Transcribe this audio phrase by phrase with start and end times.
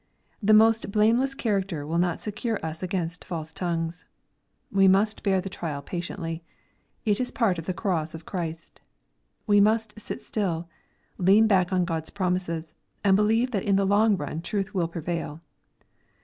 [0.41, 4.03] The most blameless character will not secure us against false tongues.
[4.71, 6.43] We must bear the trial patiently.
[7.05, 8.81] It is part of the cross of Christ.
[9.45, 10.67] We must Bit still,
[11.19, 15.39] lean back on God's promises, and believe that in the long run truth will prevail.